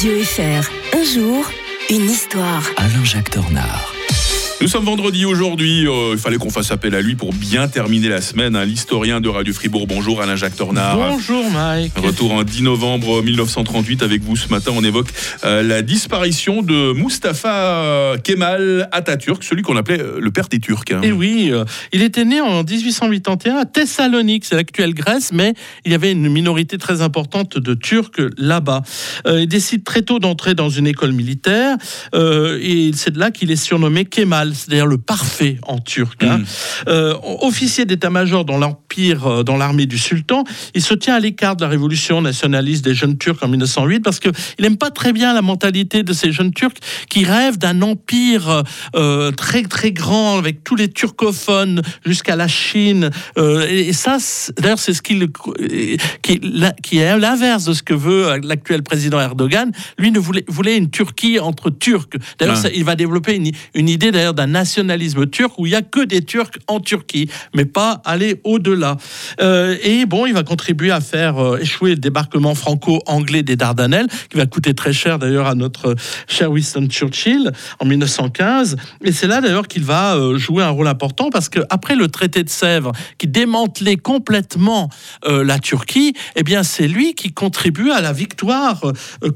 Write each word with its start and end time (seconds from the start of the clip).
Radio 0.00 0.24
FR. 0.24 0.96
Un 0.96 1.04
jour, 1.04 1.44
une 1.90 2.08
histoire. 2.08 2.62
Alain-Jacques 2.78 3.34
Dornard. 3.34 3.99
Nous 4.60 4.68
sommes 4.68 4.84
vendredi 4.84 5.24
aujourd'hui. 5.24 5.86
euh, 5.88 6.10
il 6.12 6.18
fallait 6.18 6.36
qu'on 6.36 6.50
fasse 6.50 6.70
appel 6.70 6.94
à 6.94 7.00
lui 7.00 7.14
pour 7.14 7.32
bien 7.32 7.66
terminer 7.66 8.08
la 8.10 8.20
semaine. 8.20 8.54
hein. 8.56 8.66
L'historien 8.66 9.22
de 9.22 9.28
Radio 9.30 9.54
Fribourg. 9.54 9.86
Bonjour 9.86 10.20
Alain-Jacques 10.20 10.54
Tornard. 10.56 10.98
Bonjour 10.98 11.50
Mike. 11.50 11.92
Retour 11.96 12.32
en 12.34 12.42
10 12.42 12.62
novembre 12.64 13.22
1938 13.22 14.02
avec 14.02 14.22
vous 14.22 14.36
ce 14.36 14.48
matin. 14.48 14.72
On 14.74 14.84
évoque 14.84 15.08
euh, 15.44 15.62
la 15.62 15.80
disparition 15.80 16.60
de 16.60 16.92
Mustapha 16.92 18.16
Kemal 18.22 18.86
Atatürk, 18.92 19.42
celui 19.44 19.62
qu'on 19.62 19.76
appelait 19.78 20.00
euh, 20.02 20.18
le 20.20 20.30
père 20.30 20.48
des 20.48 20.60
Turcs. 20.60 20.84
hein. 20.92 21.00
Et 21.02 21.12
oui, 21.12 21.48
euh, 21.50 21.64
il 21.94 22.02
était 22.02 22.26
né 22.26 22.42
en 22.42 22.62
1881 22.62 23.56
à 23.56 23.64
Thessalonique, 23.64 24.44
c'est 24.44 24.56
l'actuelle 24.56 24.92
Grèce, 24.92 25.30
mais 25.32 25.54
il 25.86 25.92
y 25.92 25.94
avait 25.94 26.12
une 26.12 26.28
minorité 26.28 26.76
très 26.76 27.00
importante 27.00 27.56
de 27.56 27.72
Turcs 27.72 28.10
là-bas. 28.36 28.82
Il 29.26 29.46
décide 29.48 29.84
très 29.84 30.02
tôt 30.02 30.18
d'entrer 30.18 30.54
dans 30.54 30.68
une 30.68 30.86
école 30.86 31.12
militaire 31.12 31.78
et 32.14 32.90
c'est 32.94 33.12
de 33.12 33.18
là 33.18 33.30
qu'il 33.30 33.50
est 33.50 33.56
surnommé 33.56 34.04
Kemal, 34.04 34.49
c'est-à-dire 34.54 34.86
le 34.86 34.98
parfait 34.98 35.58
en 35.62 35.78
turc. 35.78 36.22
hein. 36.22 36.38
Mm. 36.38 36.44
Euh, 36.88 37.14
officier 37.42 37.84
d'état-major 37.84 38.44
dans 38.44 38.58
l'empire, 38.58 38.80
euh, 38.98 39.42
dans 39.42 39.56
l'armée 39.56 39.86
du 39.86 39.98
sultan, 39.98 40.44
il 40.74 40.82
se 40.82 40.94
tient 40.94 41.14
à 41.14 41.20
l'écart 41.20 41.56
de 41.56 41.62
la 41.62 41.68
révolution 41.68 42.20
nationaliste 42.22 42.84
des 42.84 42.94
jeunes 42.94 43.16
Turcs 43.18 43.38
en 43.42 43.48
1908 43.48 44.00
parce 44.00 44.18
qu'il 44.20 44.32
n'aime 44.58 44.76
pas 44.76 44.90
très 44.90 45.12
bien 45.12 45.32
la 45.32 45.42
mentalité 45.42 46.02
de 46.02 46.12
ces 46.12 46.32
jeunes 46.32 46.52
Turcs 46.52 46.74
qui 47.08 47.24
rêvent 47.24 47.58
d'un 47.58 47.82
empire 47.82 48.62
euh, 48.96 49.30
très 49.32 49.62
très 49.62 49.92
grand 49.92 50.38
avec 50.38 50.64
tous 50.64 50.76
les 50.76 50.88
turcophones 50.88 51.82
jusqu'à 52.04 52.36
la 52.36 52.48
Chine. 52.48 53.10
Euh, 53.38 53.66
et, 53.68 53.88
et 53.88 53.92
ça, 53.92 54.18
d'ailleurs, 54.58 54.78
c'est 54.78 54.94
ce 54.94 55.02
qu'il 55.02 55.28
qui, 56.22 56.40
la- 56.42 56.72
qui 56.82 56.98
est 56.98 57.18
l'inverse 57.18 57.64
de 57.64 57.72
ce 57.72 57.82
que 57.82 57.94
veut 57.94 58.38
l'actuel 58.42 58.82
président 58.82 59.20
Erdogan. 59.20 59.70
Lui 59.98 60.10
ne 60.10 60.18
voulait, 60.18 60.44
voulait 60.48 60.76
une 60.76 60.90
Turquie 60.90 61.38
entre 61.38 61.70
Turcs. 61.70 62.08
D'ailleurs, 62.38 62.56
Ah. 62.64 62.68
il 62.74 62.84
va 62.84 62.96
développer 62.96 63.36
une, 63.36 63.50
une 63.74 63.88
idée 63.88 64.10
d'ailleurs 64.10 64.34
d'un 64.34 64.46
nationalisme 64.48 65.26
turc 65.26 65.58
où 65.58 65.66
il 65.66 65.72
y 65.72 65.76
a 65.76 65.82
que 65.82 66.04
des 66.04 66.22
Turcs 66.22 66.58
en 66.66 66.80
Turquie, 66.80 67.28
mais 67.54 67.64
pas 67.64 68.02
aller 68.04 68.40
au-delà. 68.44 68.79
Euh, 69.40 69.76
et 69.82 70.06
bon, 70.06 70.26
il 70.26 70.34
va 70.34 70.42
contribuer 70.42 70.90
à 70.90 71.00
faire 71.00 71.38
euh, 71.38 71.58
échouer 71.58 71.90
le 71.90 71.96
débarquement 71.96 72.54
franco-anglais 72.54 73.42
des 73.42 73.56
Dardanelles, 73.56 74.06
qui 74.28 74.36
va 74.36 74.46
coûter 74.46 74.74
très 74.74 74.92
cher 74.92 75.18
d'ailleurs 75.18 75.46
à 75.46 75.54
notre 75.54 75.94
cher 76.26 76.50
Winston 76.50 76.86
Churchill 76.88 77.52
en 77.78 77.84
1915. 77.84 78.76
Et 79.04 79.12
c'est 79.12 79.26
là 79.26 79.40
d'ailleurs 79.40 79.68
qu'il 79.68 79.84
va 79.84 80.16
euh, 80.16 80.38
jouer 80.38 80.62
un 80.62 80.70
rôle 80.70 80.88
important 80.88 81.30
parce 81.30 81.48
que 81.48 81.60
après 81.70 81.94
le 81.94 82.08
traité 82.08 82.42
de 82.42 82.48
Sèvres, 82.48 82.92
qui 83.18 83.26
démantelait 83.26 83.96
complètement 83.96 84.88
la 85.26 85.58
Turquie, 85.58 86.14
eh 86.36 86.42
bien 86.42 86.62
c'est 86.62 86.88
lui 86.88 87.14
qui 87.14 87.32
contribue 87.32 87.90
à 87.90 88.00
la 88.00 88.12
victoire 88.12 88.80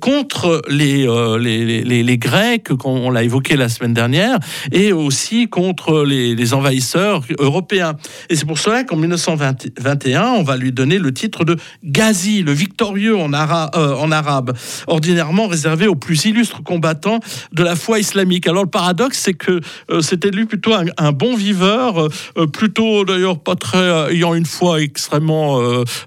contre 0.00 0.62
les, 0.68 2.18
Grecs, 2.18 2.68
qu'on 2.76 2.90
on 2.90 3.10
l'a 3.10 3.22
évoqué 3.22 3.56
la 3.56 3.68
semaine 3.68 3.94
dernière, 3.94 4.38
et 4.70 4.92
aussi 4.92 5.48
contre 5.48 6.04
les, 6.04 6.34
les 6.34 6.54
envahisseurs 6.54 7.22
européens. 7.38 7.96
Et 8.28 8.36
c'est 8.36 8.46
pour 8.46 8.58
cela 8.58 8.84
qu'en 8.84 8.96
1921, 9.36 10.22
on 10.38 10.42
va 10.42 10.56
lui 10.56 10.72
donner 10.72 10.98
le 10.98 11.12
titre 11.12 11.44
de 11.44 11.56
Ghazi, 11.84 12.42
le 12.42 12.52
victorieux 12.52 13.16
en, 13.16 13.32
ara- 13.32 13.70
euh, 13.74 13.94
en 13.96 14.10
arabe, 14.12 14.52
ordinairement 14.86 15.46
réservé 15.46 15.86
aux 15.86 15.94
plus 15.94 16.24
illustres 16.24 16.62
combattants 16.62 17.20
de 17.52 17.62
la 17.62 17.76
foi 17.76 17.98
islamique. 17.98 18.46
Alors 18.46 18.64
le 18.64 18.70
paradoxe, 18.70 19.18
c'est 19.18 19.34
que 19.34 19.60
euh, 19.90 20.00
c'était 20.00 20.30
lui 20.30 20.46
plutôt 20.46 20.74
un, 20.74 20.84
un 20.98 21.12
bon 21.12 21.34
viveur, 21.36 22.08
euh, 22.38 22.46
plutôt 22.46 23.04
d'ailleurs 23.04 23.38
pas 23.40 23.54
très 23.56 24.12
ayant 24.12 24.34
une 24.34 24.46
foi 24.46 24.80
extrêmement 24.82 25.60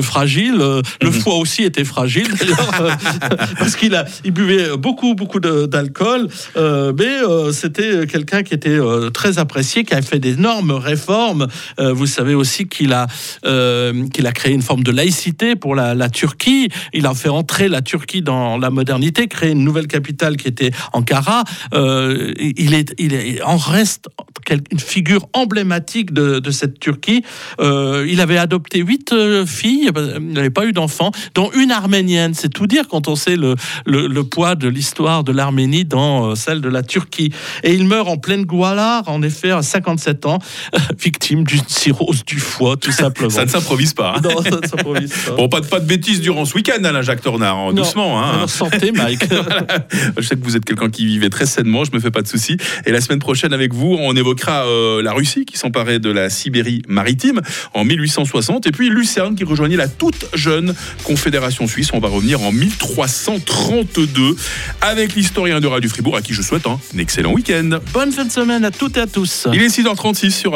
fragile. 0.00 0.62
Le 1.02 1.10
foie 1.10 1.34
aussi 1.36 1.62
était 1.62 1.84
fragile 1.84 2.28
d'ailleurs, 2.40 2.98
parce 3.58 3.76
qu'il 3.76 3.94
a, 3.94 4.04
il 4.24 4.30
buvait 4.32 4.76
beaucoup 4.76 5.14
beaucoup 5.14 5.40
d'alcool, 5.40 6.28
mais 6.56 7.52
c'était 7.52 8.06
quelqu'un 8.06 8.42
qui 8.42 8.54
était 8.54 8.78
très 9.12 9.38
apprécié, 9.38 9.84
qui 9.84 9.94
a 9.94 10.02
fait 10.02 10.18
d'énormes 10.18 10.72
réformes. 10.72 11.46
Vous 11.78 12.06
savez 12.06 12.34
aussi 12.34 12.68
qu'il 12.68 12.92
a 12.92 13.05
euh, 13.44 14.08
qu'il 14.08 14.26
a 14.26 14.32
créé 14.32 14.52
une 14.52 14.62
forme 14.62 14.82
de 14.82 14.90
laïcité 14.90 15.56
pour 15.56 15.74
la, 15.74 16.08
Turquie. 16.10 16.68
Il 16.92 17.06
a 17.06 17.14
fait 17.14 17.28
entrer 17.28 17.68
la 17.68 17.82
Turquie 17.82 18.22
dans 18.22 18.58
la 18.58 18.70
modernité, 18.70 19.26
créé 19.26 19.50
une 19.50 19.64
nouvelle 19.64 19.88
capitale 19.88 20.36
qui 20.36 20.48
était 20.48 20.70
Ankara. 20.92 21.44
Euh, 21.74 22.32
il 22.38 22.74
est 22.74 22.94
il 22.98 23.12
est 23.12 23.42
en 23.42 23.56
reste 23.56 24.08
une 24.50 24.78
figure 24.78 25.26
emblématique 25.32 26.12
de, 26.12 26.38
de 26.38 26.50
cette 26.50 26.78
Turquie. 26.78 27.22
Euh, 27.60 28.06
il 28.08 28.20
avait 28.20 28.38
adopté 28.38 28.80
huit 28.80 29.12
euh, 29.12 29.44
filles, 29.46 29.90
il 30.18 30.32
n'avait 30.32 30.50
pas 30.50 30.66
eu 30.66 30.72
d'enfants, 30.72 31.10
dont 31.34 31.50
une 31.52 31.70
arménienne. 31.70 32.34
C'est 32.34 32.48
tout 32.48 32.66
dire 32.66 32.88
quand 32.88 33.08
on 33.08 33.16
sait 33.16 33.36
le, 33.36 33.54
le, 33.84 34.06
le 34.06 34.24
poids 34.24 34.54
de 34.54 34.68
l'histoire 34.68 35.24
de 35.24 35.32
l'Arménie 35.32 35.84
dans 35.84 36.30
euh, 36.30 36.34
celle 36.34 36.60
de 36.60 36.68
la 36.68 36.82
Turquie. 36.82 37.32
Et 37.62 37.74
il 37.74 37.84
meurt 37.86 38.08
en 38.08 38.16
pleine 38.18 38.44
Goualar, 38.44 39.04
en 39.08 39.22
effet, 39.22 39.50
à 39.50 39.62
57 39.62 40.26
ans, 40.26 40.38
victime 41.02 41.44
d'une 41.44 41.66
cirrhose 41.68 42.24
du 42.24 42.38
foie, 42.38 42.76
tout 42.76 42.92
simplement. 42.92 43.30
Ça 43.30 43.44
ne 43.44 43.50
s'improvise 43.50 43.94
pas. 43.94 44.14
hein. 44.16 44.20
Non, 44.22 44.42
ça 44.42 44.50
ne 44.62 44.66
s'improvise 44.66 45.12
pas. 45.26 45.32
Bon, 45.32 45.48
pas 45.48 45.60
de, 45.60 45.66
pas 45.66 45.80
de 45.80 45.86
bêtises 45.86 46.20
durant 46.20 46.44
ce 46.44 46.54
week-end, 46.54 46.82
Alain-Jacques 46.84 47.22
Tornard. 47.22 47.56
hein. 47.56 47.72
Doucement. 47.72 48.22
Hein. 48.22 48.46
Santé, 48.46 48.92
Mike. 48.92 49.26
Je 50.18 50.22
sais 50.22 50.36
que 50.36 50.44
vous 50.44 50.56
êtes 50.56 50.64
quelqu'un 50.64 50.90
qui 50.90 51.06
vivait 51.06 51.30
très 51.30 51.46
sainement, 51.46 51.84
je 51.84 51.90
me 51.92 52.00
fais 52.00 52.10
pas 52.10 52.22
de 52.22 52.28
soucis. 52.28 52.56
Et 52.86 52.92
la 52.92 53.00
semaine 53.00 53.18
prochaine, 53.18 53.52
avec 53.52 53.74
vous, 53.74 53.96
on 53.98 54.14
évoquera 54.36 54.66
euh, 54.66 55.02
la 55.02 55.12
Russie 55.12 55.46
qui 55.46 55.56
s'emparait 55.56 55.98
de 55.98 56.10
la 56.10 56.28
Sibérie 56.28 56.82
maritime 56.88 57.40
en 57.72 57.84
1860, 57.84 58.66
et 58.66 58.70
puis 58.70 58.90
Lucerne 58.90 59.34
qui 59.34 59.44
rejoignit 59.44 59.76
la 59.76 59.88
toute 59.88 60.26
jeune 60.34 60.74
Confédération 61.04 61.66
suisse. 61.66 61.90
On 61.94 62.00
va 62.00 62.08
revenir 62.08 62.42
en 62.42 62.52
1332 62.52 64.36
avec 64.82 65.14
l'historien 65.14 65.60
de 65.60 65.66
Radio 65.66 65.88
Fribourg, 65.88 66.16
à 66.16 66.22
qui 66.22 66.34
je 66.34 66.42
souhaite 66.42 66.66
un 66.66 66.78
excellent 66.98 67.32
week-end. 67.32 67.78
Bonne 67.92 68.12
fin 68.12 68.24
de 68.24 68.30
semaine 68.30 68.64
à 68.64 68.70
toutes 68.70 68.98
et 68.98 69.00
à 69.00 69.06
tous. 69.06 69.48
Il 69.52 69.62
est 69.62 69.68
6h36 69.68 70.30
sur 70.30 70.54